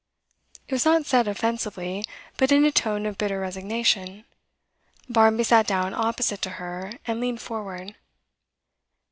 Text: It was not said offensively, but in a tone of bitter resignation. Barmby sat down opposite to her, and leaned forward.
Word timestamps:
It 0.67 0.71
was 0.73 0.83
not 0.85 1.05
said 1.05 1.27
offensively, 1.27 2.03
but 2.37 2.51
in 2.51 2.65
a 2.65 2.71
tone 2.71 3.05
of 3.05 3.19
bitter 3.19 3.39
resignation. 3.39 4.25
Barmby 5.07 5.43
sat 5.43 5.67
down 5.67 5.93
opposite 5.93 6.41
to 6.41 6.49
her, 6.57 6.93
and 7.05 7.19
leaned 7.19 7.41
forward. 7.41 7.93